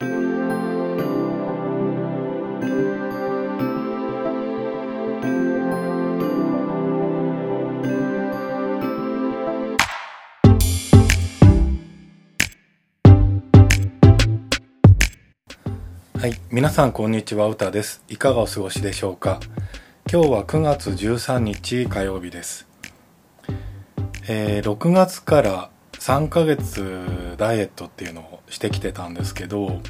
[0.00, 0.06] は
[16.28, 18.04] い皆さんこんにちは歌です。
[18.08, 19.40] いかがお過ごしでしょうか？
[20.08, 22.68] 今日は9月13日火曜日です。
[24.28, 29.80] えー、6月から3ヶ月ダイエットっていうのをしてきてたんですけど、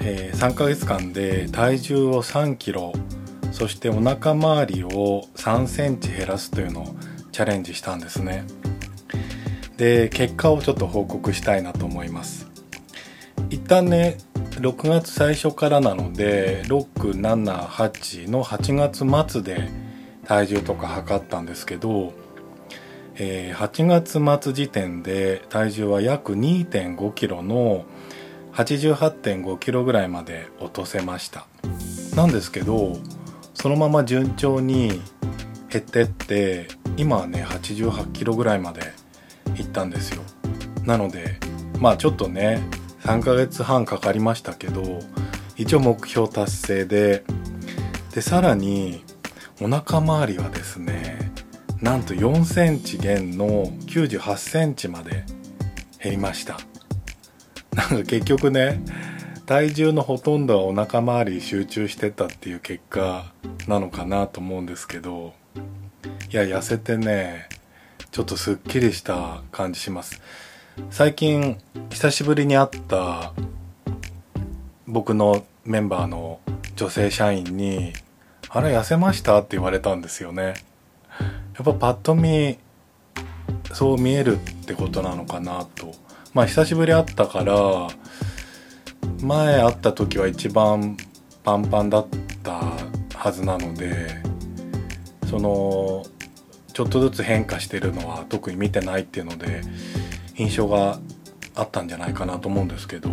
[0.00, 2.92] えー、3ヶ月間で体重を3キロ
[3.52, 6.96] そしてお腹周りを3センチ減らすというのを
[7.32, 8.44] チャレンジしたんですね。
[9.76, 12.48] で結果をちょっと報告したいなと思います。
[13.50, 14.18] 一旦ね
[14.50, 19.68] 6月最初からなので678の8月末で
[20.24, 22.12] 体重とか測ったんですけど
[23.16, 27.84] え、8月末時点で体重は約2 5キロの
[28.52, 31.46] 88.5キロぐらいまで落とせました。
[32.14, 32.96] なんですけど
[33.54, 35.00] そのまま順調に
[35.70, 38.80] 減ってって今はね88キロぐらいまで
[39.56, 40.22] いったんですよ。
[40.84, 41.38] なので
[41.78, 42.62] まあちょっとね
[43.02, 45.00] 3ヶ月半かかりましたけど
[45.56, 47.22] 一応目標達成で
[48.14, 49.04] でさらに
[49.60, 51.29] お腹周りはですね
[51.80, 55.24] なんと4センチ減の98センチまで
[56.02, 56.58] 減りました。
[57.74, 58.82] なんか結局ね
[59.46, 63.32] 体重のほとんどはお腹周り集中してたっていう結果
[63.66, 65.32] なのかなと思うんですけど
[66.30, 67.48] いや痩せてね
[68.10, 70.20] ちょっとすっきりした感じします。
[70.90, 71.58] 最近
[71.90, 73.32] 久しぶりに会った
[74.86, 76.40] 僕のメンバーの
[76.76, 77.92] 女性社員に
[78.50, 80.54] 「あれ痩せました?」って言われたんですよね。
[81.54, 82.58] やっぱパッと見
[83.72, 85.94] そう見えるってことなのかなと。
[86.32, 87.88] まあ久しぶり会ったから
[89.20, 90.96] 前会った時は一番
[91.42, 92.06] パンパンだっ
[92.42, 92.60] た
[93.18, 94.22] はずなので
[95.28, 96.04] その
[96.72, 99.62] ちょっとずつ変化してるのは特に見てないっていうので
[100.36, 100.98] 印象が
[101.56, 103.10] あったんじゃないかなと思うんですけど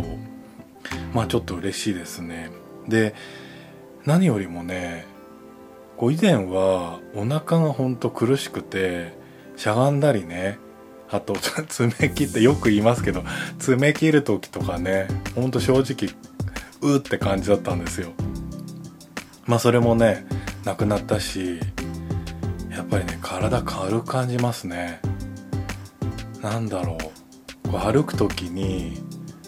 [1.12, 2.50] まあちょっと嬉しいですね。
[2.86, 3.14] で
[4.06, 5.06] 何よりもね
[5.98, 9.18] こう以前はお腹がほんと苦しくて
[9.56, 10.58] しゃがんだりね
[11.10, 11.34] あと
[11.68, 13.24] 爪切ってよく言いますけど
[13.58, 16.14] 爪切る時とかねほんと正直
[16.80, 18.12] うって感じだったんですよ。
[19.46, 20.24] まあそれもね
[20.64, 21.58] なくなったし
[22.70, 25.00] やっぱりね体軽く感じますね。
[26.40, 26.98] なんだろ
[27.64, 27.68] う。
[27.70, 29.02] こう歩く時に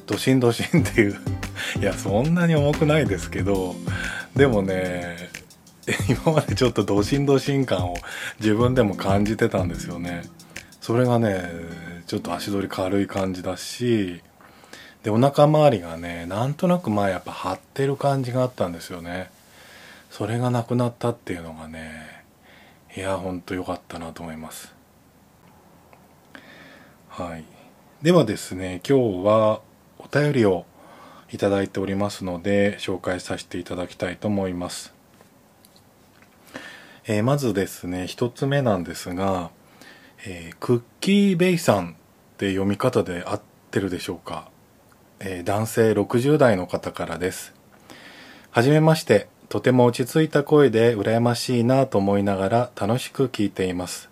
[0.06, 1.16] ドシンドシンっていう
[1.80, 3.76] いやそんなに重くないですけど
[4.34, 5.30] でもね
[6.08, 7.96] 今までちょっとドシンドシン感を
[8.38, 10.22] 自分でも感じてたんですよね。
[10.80, 11.50] それがね
[12.06, 14.22] ちょっと足取り軽い感じだし
[15.02, 19.30] でお腹周りがねなんとなくまあやっぱ張ってる感じがあったんですよね。
[20.10, 22.24] それがなくなったっていうのがね
[22.96, 24.72] いやほんと良かったなと思います。
[27.08, 27.44] はい。
[28.02, 29.60] ではですね今日は
[29.98, 30.64] お便りを
[31.32, 34.99] いただいておりますので紹介させていただきたいと思います。
[37.06, 39.50] えー、まずですね一つ目なんですが、
[40.26, 41.94] えー、クッキーベイさんっ
[42.36, 43.40] て読み方で合っ
[43.70, 44.48] てるでしょうか、
[45.18, 47.54] えー、男性60代の方からです。
[48.50, 54.10] はじめましてとても落ち着いた声で羨ましいなと思いながら楽しく聴いています。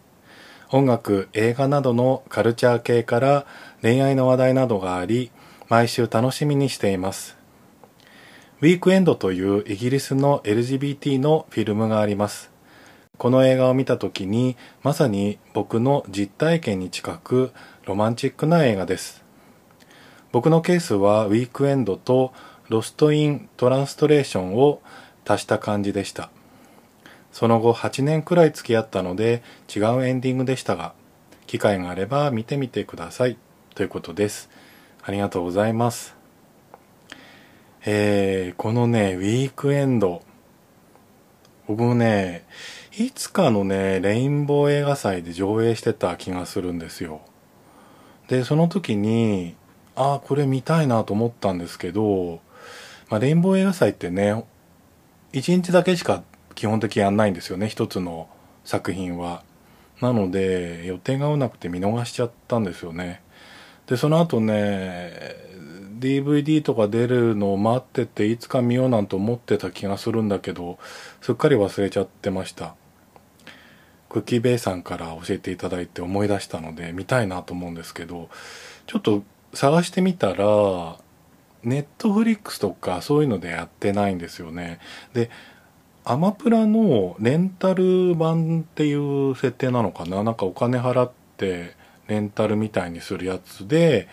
[0.70, 3.46] 音楽映画などのカルチャー系から
[3.80, 5.30] 恋愛の話題などがあり
[5.68, 7.36] 毎週楽しみにしています。
[8.60, 12.50] ウィークエンドというイギリスの LGBT のフィルムがあります。
[13.18, 17.50] この映画を見た時にまさに僕の実体験に近く
[17.84, 19.24] ロマンチックな映画です。
[20.30, 22.32] 僕のケースはウィークエンドと
[22.68, 24.80] ロスト・イン・トランストレーションを
[25.26, 26.30] 足した感じでした。
[27.32, 29.42] その後8年くらい付き合ったので
[29.74, 30.94] 違うエンディングでしたが
[31.46, 33.36] 機会があれば見てみてください。
[33.74, 34.48] ということです。
[35.02, 36.14] ありがとうございます。
[37.84, 40.22] えー、このねウィークエンド。
[41.66, 42.44] 僕もね
[42.98, 47.20] いつかのねレインボー映画祭で上映してた気がするんですよ。
[48.26, 49.54] でその時に
[49.94, 52.40] ああこれ見たいなと思ったんですけど、
[53.08, 54.44] まあ、レインボー映画祭ってね
[55.32, 56.24] 1日だけしか
[56.56, 58.28] 基本的やんないんですよね一つの
[58.64, 59.44] 作品は。
[60.00, 63.22] なので予定が合わなくて見逃しちゃったんですよね。
[63.86, 65.12] でその後ね
[66.00, 70.80] DVD とか出るのを待ってていつか見ようなんて思ってた気がするんだけど
[71.20, 72.74] すっかり忘れちゃってました。
[74.08, 78.28] クッキーベイさんから教えていただいて思い出したので見たいなと思うんですけど
[78.86, 79.22] ちょっと
[79.52, 80.96] 探してみたら
[81.62, 84.78] ネットフリックスとかそういうのでやってないんですよね。
[85.12, 85.30] で
[86.04, 90.22] アマプラのレンタル版っていう設定なのかな？
[90.22, 91.74] なんかお金払って
[92.06, 94.08] レンタルみたいにするやつで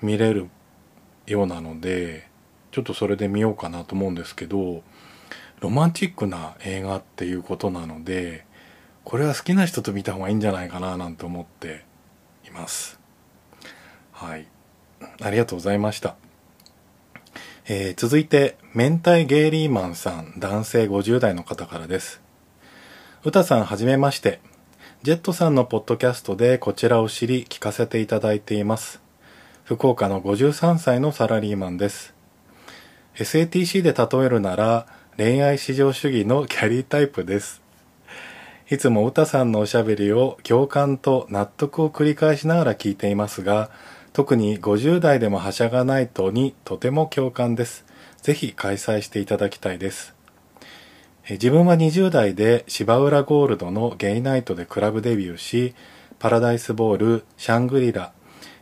[0.00, 0.48] 見れる
[1.26, 2.28] ようなので
[2.70, 4.82] ちょっとそれで見ようかなと思うんですけど
[5.60, 8.46] ロマンチックな映画っていうことなので
[9.04, 11.84] これは好きな人と見た方がいいんじゃないかななんて思って
[12.46, 12.98] います。
[14.12, 14.46] はい。
[15.20, 16.16] ありがとうございました。
[17.66, 22.22] えー、続いて明太ゲイリーマンさん男性50代の方からです。
[23.24, 24.40] 歌さんはじめまして。
[25.02, 29.02] ジェットさんのポッドキャストでこちらを知り聞かせていただいています。
[29.64, 32.14] 福岡の53歳のサラリーマンです。
[33.16, 34.86] SATC で例えるなら
[35.16, 37.63] 恋愛至上主義のキャリータイプです。
[38.70, 43.70] いつも歌さんのおしゃべりを共感と納得を繰り返しながら聞いていますが
[44.14, 47.84] 特に50代でもはしゃがないとにとても共感です。
[48.22, 50.14] ぜひ開催していただきたいです。
[51.28, 55.74] 自分は20代で芝浦ゴールドのゲイナイトでクラブデビューし、
[56.20, 58.12] パラダイスボール、シャングリラ、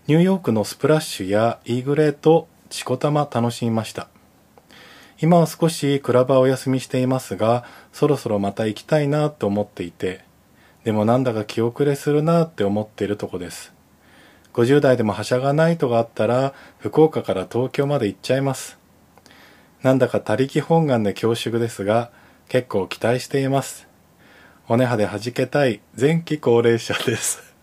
[0.07, 4.09] ニューヨークのスプラッシュやイーグレーとしこたま楽しみました。
[5.21, 10.25] 今は少しクラブはお休みしていますが、そろそろまた行きたいなって思っていて、
[10.85, 13.73] でもなんだか気遅れするなって思っているとこです。
[14.53, 18.79] 50代でもはしゃがないとがあったら福岡から東京まで行っちゃいます。
[19.83, 22.11] なんだか他力本願で恐縮ですが
[22.49, 23.89] 結構期待しています。
[24.65, 27.55] 骨派で弾けたい前期高齢者です。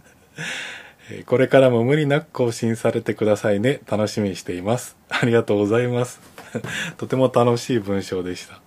[1.26, 3.82] これからも無理なく更新されてくださいね。
[3.90, 4.96] 楽しみにしています。
[5.10, 6.20] ありがとうございます。
[6.98, 8.62] とても楽しい文章でした。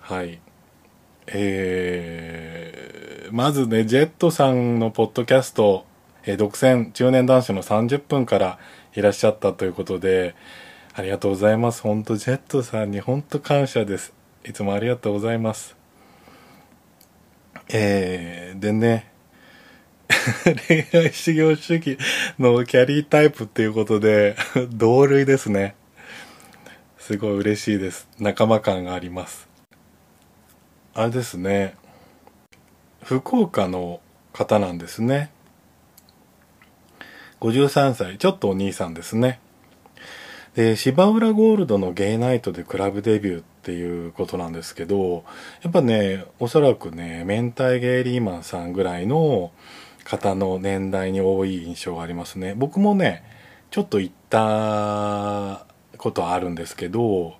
[0.00, 0.43] はい。
[1.26, 5.86] えー、まずねジェットさんのポッドキャスト
[6.26, 8.58] えー、独占中年男子の30分から
[8.94, 10.34] いらっしゃったということで、
[10.94, 11.82] ありがとうございます。
[11.82, 14.12] ほんと、ジェットさんにほんと感謝です。
[14.44, 15.76] いつもありがとうございます。
[17.68, 19.10] えー、でね、
[20.68, 21.98] 恋愛修行主義
[22.38, 24.36] のキャリータイプっていうことで、
[24.70, 25.74] 同類ですね。
[26.98, 28.08] すごい嬉しいです。
[28.18, 29.53] 仲間感があります。
[30.96, 31.74] あれですね。
[33.02, 34.00] 福岡の
[34.32, 35.32] 方なんですね。
[37.40, 39.40] 53歳、ちょっとお兄さんですね。
[40.54, 45.24] で、芝浦ゴールドのゲイナイトでクラブデビューっていうことなんですけど、
[45.62, 49.50] やっぱね、おそらくね、明太ゲイリーマンさんぐらいの
[50.04, 52.54] 方の年代に多い印象がありますね。
[52.56, 53.24] 僕もね、
[53.72, 55.66] ちょっと行った
[55.98, 57.34] ことあるんですけど、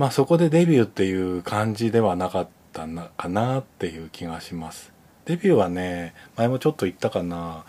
[0.00, 4.94] まあそこでデビューっていう感じではなかったなかなっていう気がします。
[5.26, 7.66] デビューはね、前もちょっと言ったかな。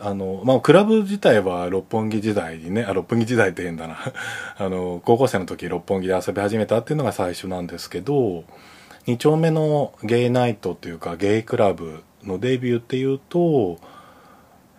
[0.00, 3.98] あの、まあ、クラブ自体は六本木時代にね、あ、六本木時代って変だな。
[4.56, 8.44] あの、高校生の時六本木で遊び始めたっていうのが最初なんですけど、
[9.08, 13.80] 2丁目のゲイナイトっていうかゲイクラブのデビューっていうと、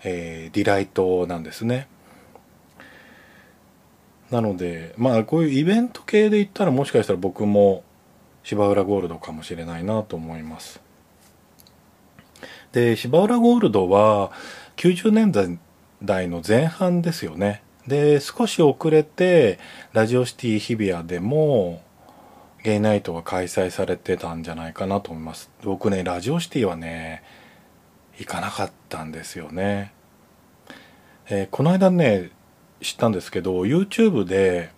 [0.05, 1.89] えー、ディライトなんですね。
[4.31, 7.83] なので、まあこういうイベント系で言ったらもしかしたら僕も
[8.43, 10.81] 芝浦ゴールドかもしれないなと思います。
[12.71, 14.31] で、芝浦ゴールドは、
[14.77, 15.31] 90年
[16.01, 17.63] 代の前半ですよね。
[17.87, 19.59] で、少し遅れて、
[19.93, 21.81] ラジオシティ日比谷でも、
[22.63, 25.49] ゲイナイトが開催されてたんじゃないかなと思います。
[25.63, 27.23] 僕ね、ラジオシティはね、
[28.17, 29.93] 行かなかったんですよね。
[31.29, 32.31] えー、この間ね、
[32.81, 34.71] 知ったんですけど、YouTube で、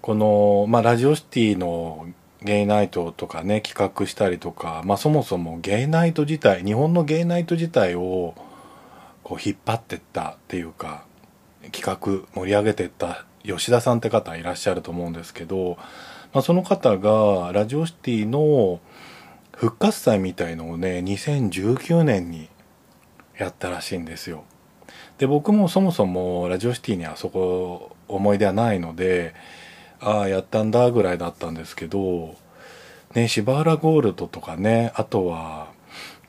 [0.00, 2.06] この、まあ、ラジオシティの
[2.42, 8.34] ゲイナイトとかね、企画したりとか、まあ、そもそもゲイナイト自体、日本のゲイナイト自体を、
[9.30, 11.04] こう引っ張ってったっていうか
[11.70, 15.78] 企画盛り上げてった吉田さんって方いらっしゃると思うんですけど、
[16.32, 18.80] まあ、その方がラジオシティの
[19.54, 22.48] 復活祭みたいのをね2019年に
[23.38, 24.42] やったらしいんですよ。
[25.20, 29.34] で僕もそもそもラジオシティにあそこ思い出はないので
[30.00, 32.34] ああやったんだぐらいだったんですけど
[33.14, 35.68] ね芝原ゴールドとかねあとは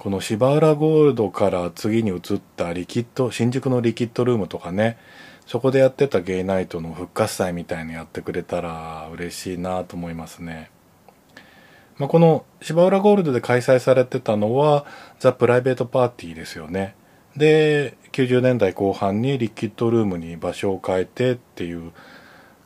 [0.01, 2.19] この芝浦ゴールドから次に移っ
[2.57, 4.97] たリキッド、新宿のリキッドルームとかね、
[5.45, 10.71] そこでやってたゲイナイトの復活祭みたいにやってくれたら嬉しいなと思いますね。
[11.99, 14.87] まあ、この芝浦ゴールドで開催されてたのは
[15.19, 16.95] ザ・プライベートパーティーですよね。
[17.35, 21.91] で、90年代後半にリキッドルームに場所を変えてっていう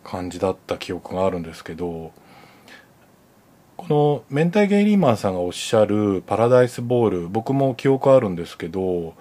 [0.04, 2.12] 感じだった記憶があるんですけど、
[3.78, 9.14] この明太ゲイリーマンさんがおっしゃるパラダイスボール僕も記憶あるんですけど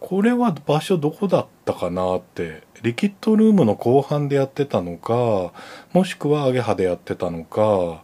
[0.00, 5.52] これは場所どこだったかなってリキッドルームの後半でやってたのか
[5.92, 8.02] もしくはアゲハでやってたのか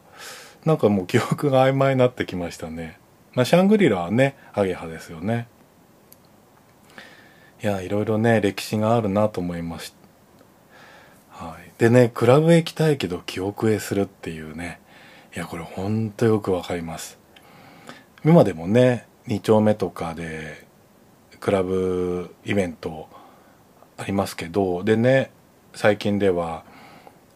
[0.65, 2.99] なんかもう記憶が曖昧になってきましたね。
[3.35, 5.47] まあシャングリラはねアゲハですよね。
[7.67, 9.93] やいろいろね歴史があるなと思いまし
[11.39, 11.47] た。
[11.47, 11.73] はい。
[11.79, 14.81] でねクラブへ行きたいけど記憶へするっていうね。
[15.35, 17.19] いやこれほんとよくわかります。
[18.25, 20.67] 今でもね2丁目とかで
[21.41, 23.09] クラブイベント
[23.97, 25.31] ありますけどでね
[25.75, 26.65] 最近では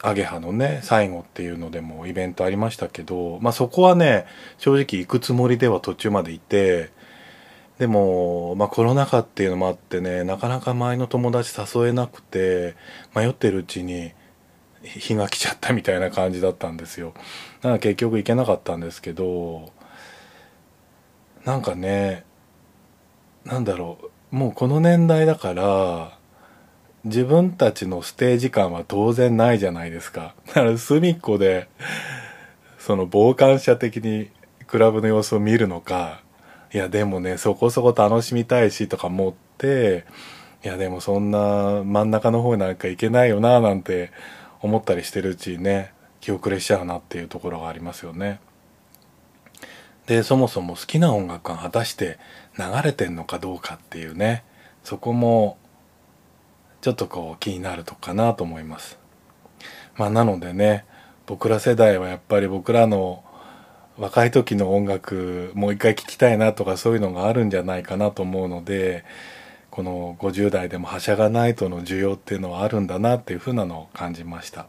[0.02, 4.26] アゲハのね最後っていうのでもイベントありましたけどまあそこはね
[4.58, 6.90] 正直行くつもりでは途中までいて
[7.80, 12.76] でも、まあ、コロナ禍っていうのもあってねなかなか前の友達誘えなくて
[13.16, 14.12] 迷ってるうちに
[14.82, 17.14] 日が来ちゃったみたいな感じだったんですよ。
[17.14, 19.72] だから結局行けなかったんですけど
[21.46, 22.26] なんかね
[23.46, 23.96] なんだろ
[24.30, 26.18] うもうこの年代だから
[27.04, 30.34] 自分たちのステージ感は当然ないじゃないですか。
[30.48, 31.66] だから隅っこで
[32.78, 34.28] その傍観者的に
[34.66, 36.22] クラブの様子を見るのか
[36.72, 40.04] いやでもねそこそこ楽しみたいしとか思って
[40.64, 44.12] いやでもそんな真ん中の方なんか行けないよななんて
[44.60, 48.40] 思ったりしてるうちにね気遅れしちゃうなっていうところがありますよね。
[50.06, 52.18] でそもそも好きな音楽が果たして
[52.58, 54.44] 流れてんのかどうかっていうね
[54.82, 55.56] そこも
[56.80, 58.98] ちょっとこう気になるとかなと思います。
[59.96, 60.84] まあなのでね
[61.26, 63.24] 僕ら世代はやっぱり僕らの
[64.00, 69.04] 若い時の音楽もう一回聴きたいなとかそういうのがあるんじゃないかなと思うので
[69.70, 74.68] この50代でもはしゃがないとの需要っていうのはあるんだなっていうふうなのを感じました。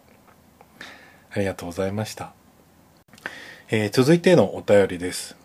[1.34, 2.34] ありがとうございました、
[3.70, 5.38] えー、続いてのお便りです。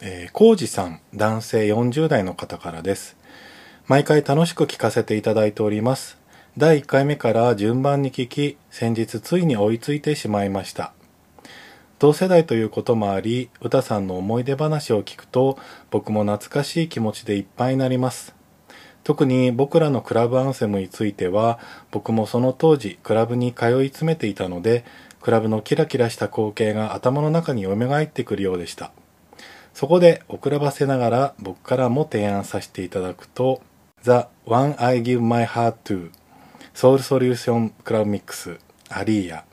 [0.00, 3.18] えー、コウジさん男性40代の方からです。
[3.86, 6.16] 毎回楽しく聞かせていただいております。
[6.56, 10.94] 第1回目から順番に聞き先日ついに追いついてしまいました。
[11.98, 15.58] 同世代ということもあり歌さんの思い出話を聞くと
[15.90, 18.36] 僕も懐かしい気持ちでいっぱいになります。
[19.02, 21.58] 特に僕らのクラブアンセムについては
[21.90, 24.84] 僕もその当時クラブに通い詰めていたので
[25.20, 28.92] クラブのキラキラした光景が頭の中に蘇ってくるようでした。
[29.74, 33.60] そこで遅らばせながら僕からも提案させていただくと
[34.04, 36.10] The One I Give My Heart to
[36.74, 39.44] Soul Solution Club Mix アリーヤ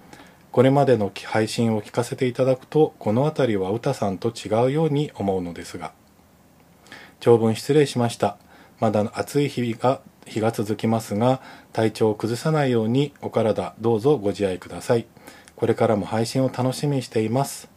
[0.53, 5.93] これまでの配信を聞かせていただくとこの辺りは歌さんと違うように思うのですが。
[7.21, 8.37] 長文失礼しました。
[8.79, 11.41] まだ暑い日々が日が続きますが
[11.73, 15.07] 体調を崩さないようにお体どうぞご自愛ください。
[15.57, 17.71] これからも配信を楽しみにしています、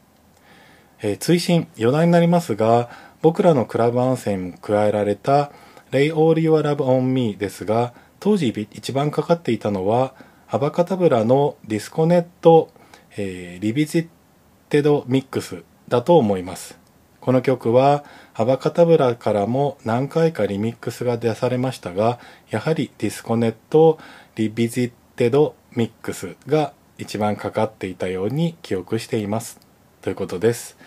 [1.01, 2.89] えー、追伸余談になりますが
[3.21, 5.51] 僕らのクラブアンセムに加えられた
[5.91, 10.13] Lay All Your Love on Me ですが当時一番かかっていたのは
[10.49, 12.71] Abbacadabra の Disconet、
[13.17, 16.79] えー、 Revisited Mix だと思います。
[17.21, 29.59] この曲は Abbacadabra からも何回かリミックスが出されましたが、やはり Disconet Revisited Mix が一番かかっていたように記憶しています。
[30.01, 30.77] ということです。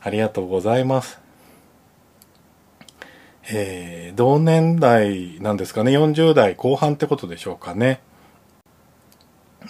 [0.00, 1.25] ありがとうございます。
[3.48, 8.00] えー、同年代なんですかね、40代後半ってことでしょうかね。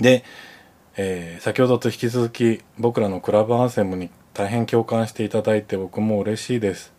[0.00, 0.24] で、
[0.96, 6.92] えー、先ほどと引き続き僕らのクラブアンセムに大変共感していただいて僕も嬉しいです。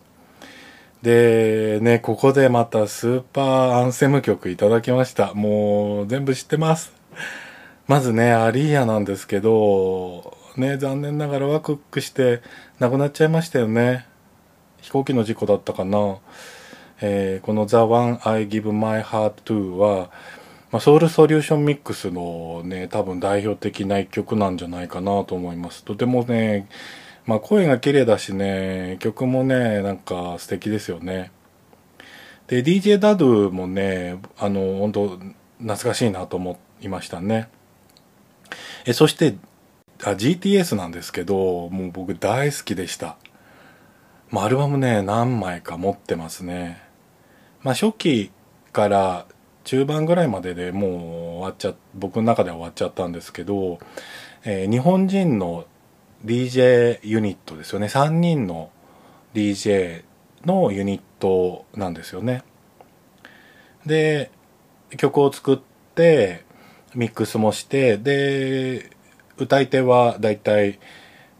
[1.02, 5.34] で、ね、ここでまたスーパーアンセム曲いただきました。
[5.34, 6.92] もう全部知ってます。
[7.86, 12.42] まずね、アリーヤなんですけど、ね、残念ながらワクワクして
[12.78, 14.06] 亡くなっちゃいましたよね。
[14.80, 16.18] 飛行機の事故だったかな。
[17.00, 20.10] えー、この The One I Give My Heart To は、
[20.70, 25.84] まあ、ソウルソリューションミックスのね、多分代表的な一曲なんじゃないかなと思います。
[25.84, 26.68] とてもね、
[27.26, 31.30] まあ声が綺麗だしね、曲もね、なんか素敵ですよね。
[32.48, 35.08] で、DJ ダドゥもね、あの、本当
[35.58, 37.48] 懐かしいなと思いましたね。
[38.86, 39.36] え、そして、
[40.02, 43.16] あ、GTS なんですけど、もう僕大好きでした。
[44.30, 46.87] まあ、アルバムね、何枚か持ってますね。
[47.62, 48.30] まあ、初期
[48.72, 49.26] から
[49.64, 53.78] 中盤ぐらいまででもう終わっちゃ僕の中では終わっちゃったんですけど、
[54.44, 55.66] えー、日本人の
[56.24, 57.86] DJ ユニットですよね。
[57.86, 58.70] 3人の
[59.34, 60.04] DJ
[60.46, 62.44] のユニットなんですよね。
[63.84, 64.30] で
[64.96, 65.58] 曲を作っ
[65.94, 66.44] て
[66.94, 68.90] ミックスもしてで
[69.36, 70.78] 歌い手はだいたい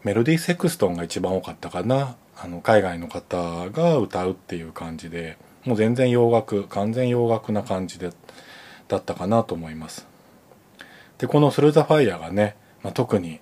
[0.03, 2.15] メロディーセクストンが一番多かったかな。
[2.41, 5.37] あの海外の方が歌うっていう感じで。
[5.65, 8.11] もう全然洋楽完全洋楽な感じで
[8.87, 10.07] だったかなと思います。
[11.17, 13.39] でこの「スルーザファイヤーがね、まあ、特に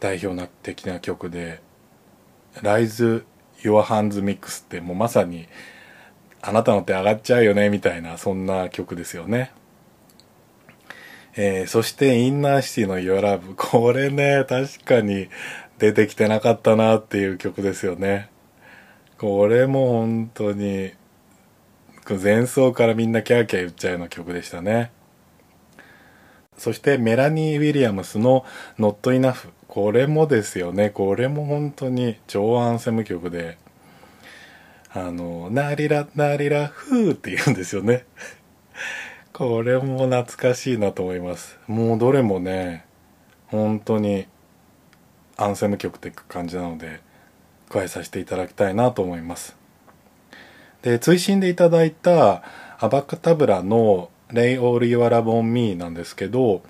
[0.00, 1.60] 代表的な曲で
[2.62, 3.24] 「Rise
[3.62, 5.48] Your Hands Mix」ってもうまさに
[6.40, 9.50] あなたの手上がっちゃうよねみたいなそんな曲ですよね。
[11.36, 15.28] えー、そしてインナーシティの Your Love これね確かに
[15.78, 18.28] 出てきてなかったなっていう曲ですよね。
[19.18, 20.92] これも本当に
[22.16, 24.90] 前奏からみんなキャーキャー言っちゃうような曲でしたね。
[26.56, 28.44] そしてメラニー・ウィリアムスの
[28.78, 30.90] 「Not Enough」これもですよね。
[30.90, 33.58] これも本当に超アンセム曲で
[34.92, 38.04] あの「ナリラナリラフー」って言うんですよね。
[39.32, 41.58] これも懐かしいなと思います。
[41.68, 42.84] もうどれもね
[43.46, 44.26] 本当に
[45.36, 47.00] アンセム曲って感じなので
[47.68, 49.56] 加えさせていただきたいなと思います。
[50.82, 52.42] で、追伸でいただいた
[52.78, 56.62] アバカタブラのレイオール・ユア・ラボン・ミーなんですけど、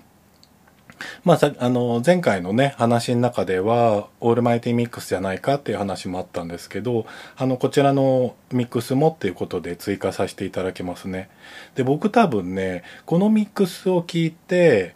[1.23, 7.05] まあさ、あの、前回のね、話の中では、オールマイティミックスじゃないかっていう話もあったんですけど、
[7.37, 11.29] あの、こちらのミックスもっていうことで追加させていただきますね。
[11.75, 14.95] で、僕多分ね、このミックスを聞いて、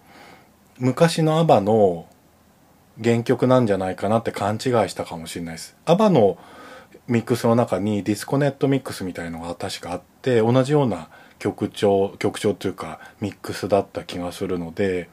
[0.77, 2.07] 昔のアバの
[3.01, 5.75] 原曲なんじゃないかなって勘違いしたかもしれないです。
[5.85, 6.37] アバの
[7.07, 15.09] ミックスの中に Disconet ミックスみたいのが確かあって同じような曲調曲調というかミックスだった気がするので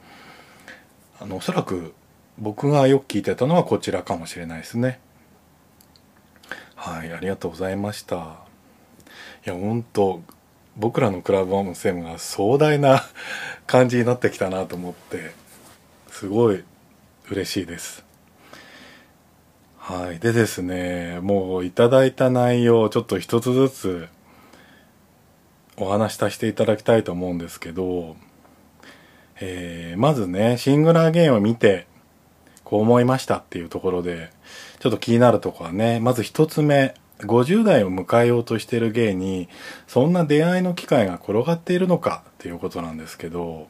[1.19, 1.93] あのおそらく
[2.37, 4.99] 僕がよく聞いてたのはこちらかもしれないですね。
[6.75, 8.37] はいありがとうございました。
[9.45, 10.21] いや本当
[10.77, 13.03] 僕らのクラブオムセムが壮大な
[13.67, 15.31] 感じになってきたなと思って
[16.09, 16.63] すごい
[17.29, 18.10] 嬉しいです。
[19.91, 20.19] はい。
[20.19, 24.07] でですね、もういただいた内容をちょっと一つずつ
[25.75, 28.15] お話しさせていただきたいと思うんですけど、
[29.41, 31.87] えー、まずね、シングラーゲームを見て、
[32.63, 34.31] こう思いましたっていうところで、
[34.79, 39.49] ちょっと気になるとこはね、まず一つ目、50代を迎えようとしてる芸に、
[39.87, 43.67] そんな出会いの機会が転がっているのかっていうことなんですけど、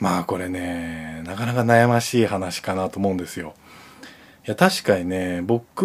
[0.00, 3.54] まあこれね、なかなか悩ましい話かなと思うんですよ。
[4.46, 5.82] いや確かにね僕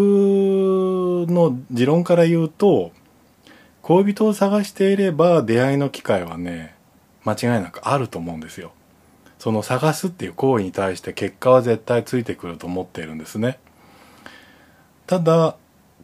[1.30, 2.92] の持論から言うと
[3.82, 6.74] 恋人を探していれば出会いの機会はね
[7.26, 8.72] 間違いなくあると思うんですよ。
[9.40, 13.60] その探すっていう行為に対して結果は絶対ついてくると思っているんですね。
[15.06, 15.58] ただ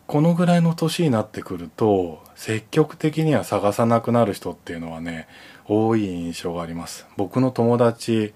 [0.06, 5.28] このぐらいの年になってくると積極的には探さなくなる人っていうのはね
[5.66, 7.08] 多い印象があります。
[7.16, 8.34] 僕の友達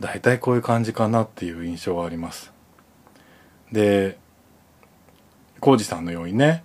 [0.00, 2.55] 大体こういう感じかなっていう印象があります。
[3.76, 4.18] で
[5.60, 6.64] 浩二さんのようにね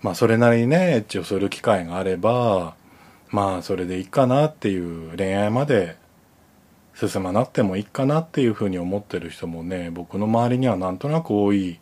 [0.00, 2.76] まあそれなりにねエッチをする機会があれば
[3.30, 5.96] まあそれでいいかなっていう恋愛まで
[6.94, 11.80] 進まなくてもいいかなっていうふうに思ってる人もね僕の周りにはなんとなく多い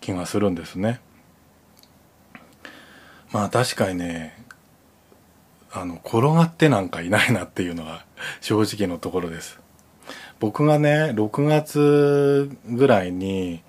[0.00, 1.00] 気がするんですね。
[3.32, 4.36] まあ確かにね
[5.72, 8.04] あの転がってなんかいないなっていうのが
[8.40, 9.60] 正直のところです。
[10.40, 13.62] 僕がね6月ぐらいに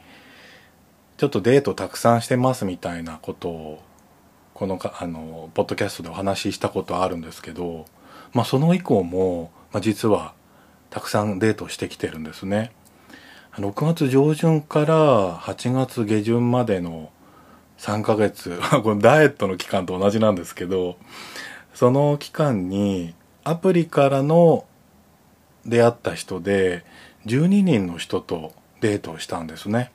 [1.18, 3.84] ちょっとデートたくさんしてますみたいなことを
[4.54, 7.86] このかあのポッドキャストでお話ししたことあるんですけど、
[8.34, 10.34] まあ、その以降も、まあ、実は
[10.90, 12.72] たくさんデートしてきてるんですね。
[13.54, 17.10] 6月上旬から8月下旬までの
[17.78, 20.98] 3ヶ月 このダイエットの期間と同じなんですけど
[21.74, 23.14] その期間に
[23.46, 24.66] アプリからの
[25.66, 26.84] 出会った人で
[27.26, 28.52] 12人の人と
[28.82, 29.92] デートをしたんですね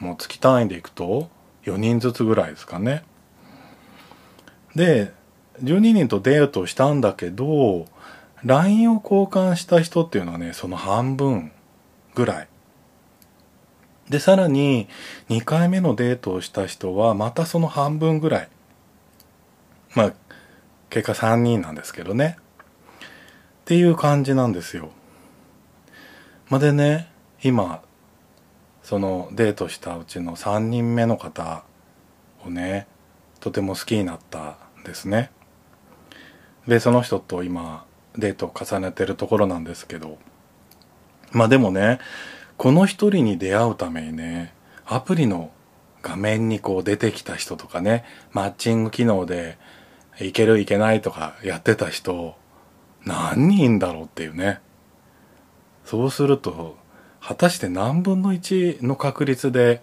[0.00, 1.30] もう月単位でいくと
[1.64, 3.04] 4人ずつぐらいですかね
[4.74, 5.12] で
[5.62, 7.86] 12人とデートしたんだけど
[8.44, 11.52] LINE を交換した人っていうのはねその半分
[12.14, 12.48] ぐらい
[14.10, 14.88] で、さらに
[15.28, 18.48] 2回目のデートをした人はまたその半分ぐらい。
[19.94, 20.12] まあ、
[20.90, 22.36] 結果3人なんですけどね。
[23.00, 23.04] っ
[23.66, 24.90] ていう感じなんですよ。
[26.48, 27.08] まあ、でね、
[27.44, 27.82] 今、
[28.90, 31.62] そのデートしたうちの3人目の方
[32.44, 32.88] をね、
[33.38, 35.30] とても好きになったんですね。
[36.66, 37.84] で、その人と今、
[38.18, 40.18] デートを重ねてるところなんですけど、
[41.30, 42.00] まあでもね、
[42.56, 45.52] この一人に出会うためにね、アプリの
[46.02, 49.56] 画面にこう出てきた人とかね、マッチング機能で
[50.20, 52.34] いけるいけないとかやってた人、
[53.04, 54.58] 何人いんだろうっていうね。
[55.84, 56.79] そうすると、
[57.20, 59.82] 果たして何分の1の確率で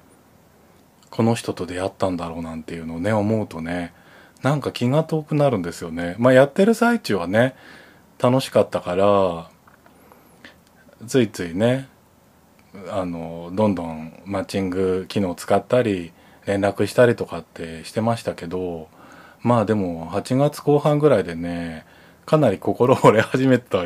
[1.09, 3.93] この人と出会ったんだろうなんていうのをね、思うとね、
[4.41, 6.15] なんか気が遠くなるんですよね。
[6.19, 7.55] まあやってる最中はね、
[8.19, 9.49] 楽しかったから、
[11.07, 11.87] ついついね、
[12.89, 16.11] あのどんどんマッチング機能使ったり
[16.45, 18.87] 連絡したりとかってしてましたけど
[19.41, 21.85] まあでも8月後半ぐらいでね
[22.25, 23.85] かなり心折れ始めた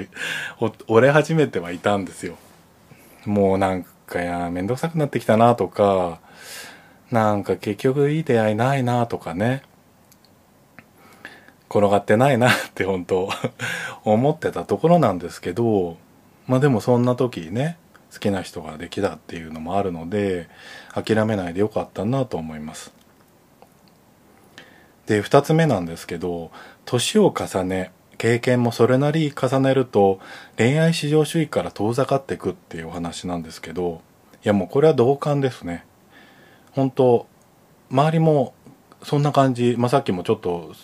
[0.87, 2.37] 折れ始めてはいたんですよ
[3.25, 6.19] もうなんかやめんどくさくなってきたなとか
[7.11, 9.63] なんか結局いい出会いないなとかね。
[11.69, 13.29] 転がってないなって本当
[14.03, 15.97] 思ってたところなんですけど
[16.45, 17.77] まあでもそんな時ね
[18.11, 20.49] 好きな人ができたっていうのもあるので
[20.93, 22.91] 諦めないでよかったなと思います。
[25.05, 26.51] で2つ目なんですけど
[26.83, 30.19] 年を重ね経験もそれなり重ねると
[30.55, 34.03] 恋愛至上主義から遠ざかっていくっていうお話なんですけど
[34.45, 35.83] いやもうこれは同感ですね
[36.73, 37.25] 本当
[37.89, 38.53] 周りも
[39.01, 40.75] そんな感じ、まあ、さっきもちょっと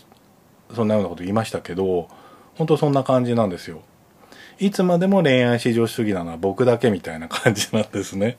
[0.74, 2.10] そんなようなこと言いましたけど
[2.56, 3.84] 本当そんな感じなんですよ
[4.58, 8.38] いつまでも恋愛至上主義なのは僕だけみたいな感じなんですね。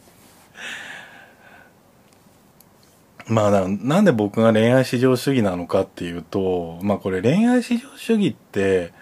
[3.28, 8.92] まあなんで僕が恋愛至上主義なのかっていうとまあこれ恋愛至上主義って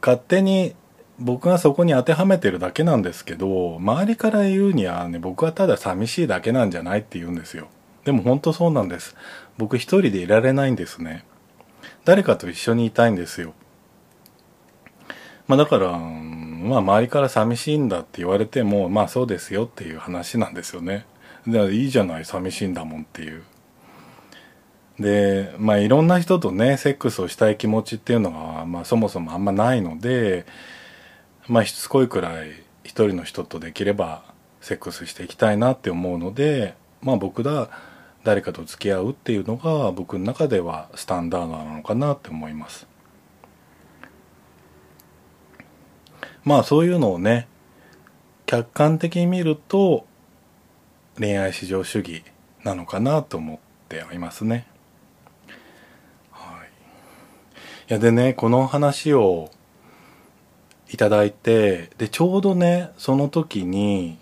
[0.00, 0.74] 勝手に
[1.18, 7.68] 僕がそこに当てはめてるだけなんですけど周りから言うにはね僕はただ寂しいだけなんじゃないって言うんですよ。
[8.04, 9.14] でも本当そうなんです。
[9.58, 11.24] 僕一人でいられないんですね。
[12.04, 13.54] 誰かと一緒にいたいんですよ。
[15.46, 21.06] まあだから、まあ周りから寂しいんだって言われても、まあそうですよっていう話なんですよね。
[21.46, 23.42] で、いいじゃない、寂しいんだもんっていう。
[24.98, 30.46] で、まあいろんな人とね、セックスをしたい気持ちっていうのが、まあそもそもあんまないので、
[31.48, 32.50] まあしつこいくらい
[32.84, 34.22] 一人の人とできれば
[34.60, 37.68] セックスしていきたいなって思うので、まあ僕だ、
[38.24, 42.86] 誰かと付き合うっていうのが僕の中ではスタンダードなのかなって思います。
[46.44, 47.48] まあそういうのをね
[48.46, 50.06] 客観的に見ると
[51.18, 52.24] 恋愛至上主義
[52.64, 54.66] なのかなと思っていますね。
[56.30, 56.68] はい、
[57.90, 59.50] いやでねこの話を
[60.88, 64.18] いただいてでちょうどねその時に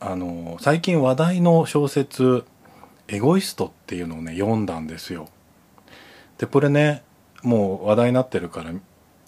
[0.00, 2.44] あの最近話題の小説
[3.08, 5.28] 「エゴイスト」っていうのをね読んだんですよ。
[6.38, 7.02] でこれね
[7.42, 8.72] もう話題になってるから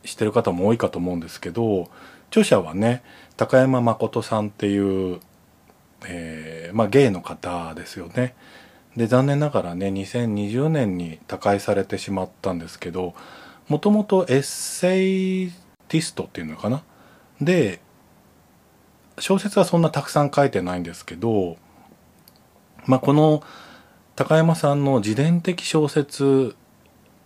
[0.05, 1.89] してる方も多いかと思うんですけど
[2.29, 3.03] 著者はね
[3.37, 5.21] 高山誠さんっていう、
[6.07, 8.35] えー、まあ、ゲイの方ですよね。
[8.97, 13.15] で残念ながらね2020年に他界されてしまったんですけど
[13.69, 15.05] もともとエッセ
[15.45, 15.51] イ
[15.89, 16.83] ティストっていうのかな？
[17.41, 17.81] で
[19.19, 21.57] 小説はそんなたくさん書いてないんですけど、
[22.87, 23.43] まあ、この
[24.17, 26.57] 高山さんの自伝的小説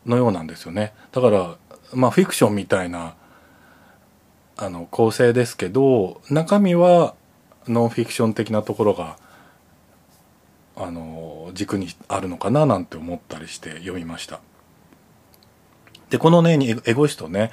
[0.06, 1.56] のようなんですよねだから
[1.92, 3.14] まあフィクションみたいな
[4.56, 7.14] あの構成ですけど中身は
[7.72, 9.16] ノンフィクション的なところが
[10.76, 14.40] あの軸にあるのかななんて思ったりして読みました。
[16.10, 17.50] でこのねエゴイストね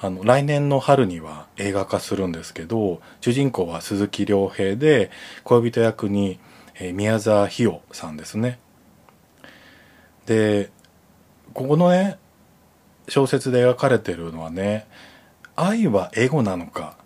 [0.00, 5.10] あの来年の春には映画化するんですけど主人公は鈴木亮平で
[5.44, 6.40] 恋人役に、
[6.74, 8.58] えー、宮沢ひよさんですね。
[10.26, 10.70] で
[11.52, 12.18] ここのね
[13.08, 14.86] 小説で描かれてるのはね
[15.54, 16.96] 愛はエゴなのか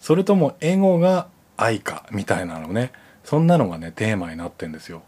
[0.00, 2.92] それともエゴが愛かみたいなのね。
[3.24, 5.02] そんなのがねテーマになってんですよ。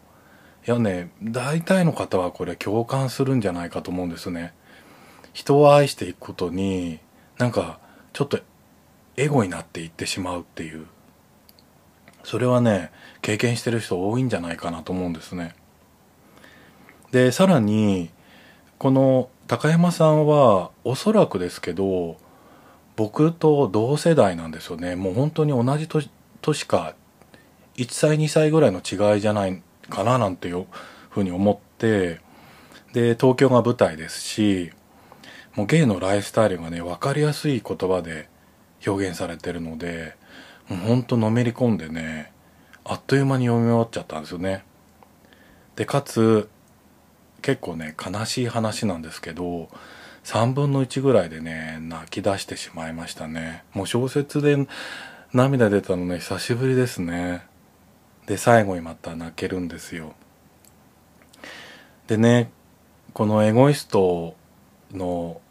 [0.67, 4.53] いやね大体の方はこれ共感するんじゃないかと思うんですね。
[5.33, 6.99] 人を愛していくことに
[7.37, 7.79] なんか
[8.13, 8.39] ちょっと
[9.15, 10.87] エゴになっていってしまうっていう。
[12.23, 15.55] それはね経験してる人多いんじゃないかなと思うんですね。
[17.11, 18.09] でさらに
[18.77, 22.17] この高山さんはおそらくですけど
[22.95, 24.95] 僕と同世代なんですよね。
[24.95, 26.09] もう本当に同じ年
[26.67, 26.95] か
[27.75, 30.65] 1歳2歳ぐらいの違いじゃないかななんていう
[31.09, 32.19] ふうに思って
[32.93, 34.71] で東京が舞台ですし
[35.55, 38.29] もうゲイのライフスタイルがね分かりやすい言葉で
[38.85, 40.15] 表現されてるので
[40.69, 42.31] もうほんとのめり込んでね
[42.83, 44.63] あっという間に読み終わっちゃったんですよね。
[45.75, 46.49] でかつ
[47.41, 49.69] 結構ね悲しい話なんですけど
[50.23, 53.63] 3分の1ぐらいでね泣き出してしまいましたね。
[53.73, 54.67] もう小説で
[55.33, 57.45] 涙出たのね久しぶりですね。
[58.27, 60.13] で最後にまた泣けるんですよ。
[62.07, 62.49] でね
[63.13, 64.35] このエゴイスト
[64.93, 65.41] の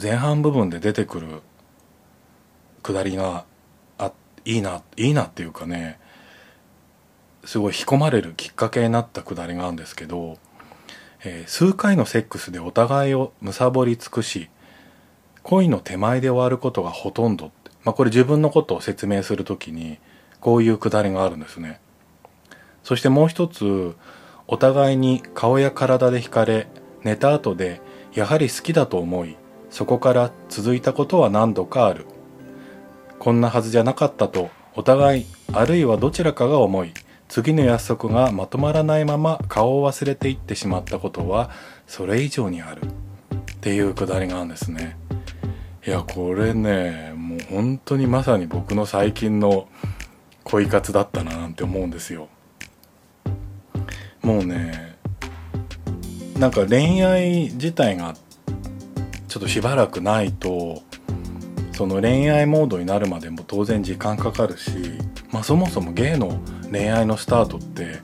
[0.00, 1.42] 前半部分で出てくる
[2.82, 3.44] くだりが
[3.98, 4.12] あ
[4.44, 6.00] いいないいなっていうかね
[7.44, 10.38] すごい引き込まれるきっかけになったくだりがあるんですけど、
[11.24, 14.50] えー、数回のセックスでお互いを貪り尽くし
[15.42, 17.52] 恋の手前で終わることがほとんど
[17.84, 19.98] まあ、これ自分のことを説明する時に
[20.40, 21.80] こういうくだりがあるんですね。
[22.82, 23.94] そしてもう一つ
[24.46, 26.66] お互いに顔や体で惹かれ
[27.04, 27.80] 寝た後で
[28.14, 29.36] やはり好きだと思い
[29.70, 32.06] そこから続いたことは何度かある。
[33.18, 36.94] こんなはずじゃなかったとお互いあるいはどちらかが思い
[37.28, 41.50] 次の約束がまとまらないまま顔を忘れていってしまったことは
[41.86, 42.82] それ以上にある。
[43.60, 44.96] っていうくだりがあるんですね。
[45.86, 47.12] いやこれね
[47.50, 49.68] 本当にまさに僕の最近の
[50.44, 52.28] 恋活だったななんて思うんですよ
[54.22, 54.96] もうね
[56.38, 58.14] なんか恋愛自体が
[59.28, 60.82] ちょっとしばらくないと
[61.72, 64.70] その恋愛モードになるまでも当然時間かかるし、
[65.30, 68.00] まあ、そもそもゲイの恋愛のスタートって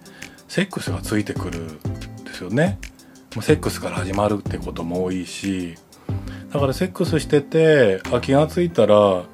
[0.48, 2.78] セックスがついてくるんですよね。
[3.42, 5.74] セックスから始まるってことも多いし
[6.52, 9.24] だからセックスしててあ気が付いたら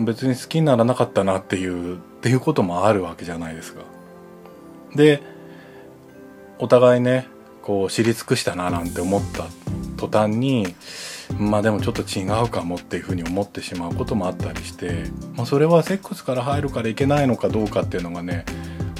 [0.00, 3.82] 別に好きにならなかったなっていうっていうこともあるわけじゃないですか。
[4.94, 5.22] で
[6.58, 7.28] お互いね
[7.62, 9.46] こう知り尽くしたななんて思った
[9.96, 10.74] 途端に
[11.38, 18.44] まあでもちょっと違うかもっていうふうに思ってしまうこともあったりして、まあ、それはセックスから入るからいけないのかどうかっていうのがね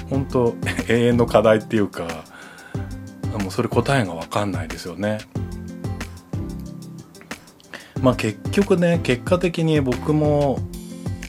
[0.09, 0.55] 本当
[0.89, 2.07] 永遠の課題っていうか
[3.39, 5.19] もうそれ答えが分かんないですよね。
[8.01, 10.59] まあ結局ね結果的に僕も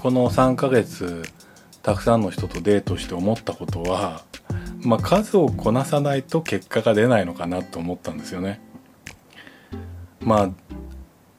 [0.04, 1.22] この3ヶ月
[1.82, 4.22] たくさんの人とデートして思ったことは、
[4.82, 8.60] まあ、数をこなさないと結果が出ないのかなと思ったんですよね。
[10.20, 10.50] まあ、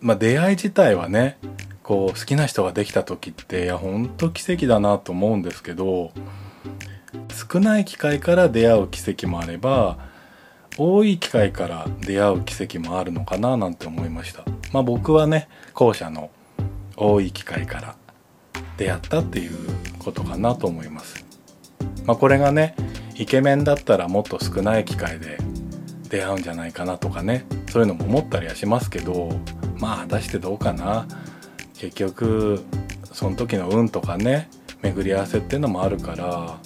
[0.02, 1.38] まあ出会い自体はね
[1.84, 6.12] こう好きな人ができた時っていやほんと奇跡だなと思うんですけど
[7.52, 10.00] 少ない機会から出会う奇跡もあれば
[10.80, 16.32] 多い機会から出会う奇跡もあるのかななんて思いましたまあ僕はね後者の
[16.98, 17.96] 多い機会から
[18.78, 19.52] 出会ったっていう
[20.00, 21.26] ことかなと思います。
[22.06, 22.76] まあ、これがね
[23.16, 25.38] イケメンだったらもっと少ない機会で
[26.10, 29.30] 出会うんじゃないかなとかねそういうのも思ったりはしますけど
[29.80, 31.08] まあ果たしてどうかな
[31.78, 32.64] 結局
[33.12, 34.50] その時の運とかね
[34.82, 36.60] 巡り合わせっていうのもあるから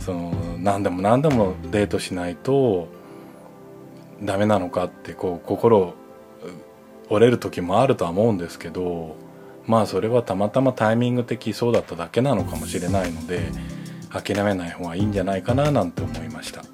[0.00, 2.88] その何でも何でもデートしないと
[4.22, 5.94] ダメなのかってこう心
[7.10, 9.16] 折れる時もあるとは思うんですけど
[9.66, 13.50] まあそれはたまたまタイミング的そうだっただけなのかもしれないので
[14.10, 16.64] 諦めない方がいいんじゃないかななんて思いました。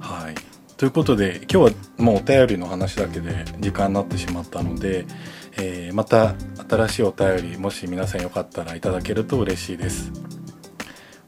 [0.00, 0.34] はい
[0.76, 5.06] ということで今日はもうお便りの話だけで時間になってしまったので、
[5.56, 6.34] えー、また
[6.68, 10.12] 新しいお便りもし皆さんよかったらいただけると嬉しいです。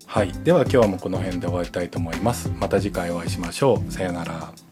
[0.06, 2.50] はい、では今日はもうこの辺で終わりたいと思います。
[2.58, 3.92] また次回お会いしましょう。
[3.92, 4.65] さようなら。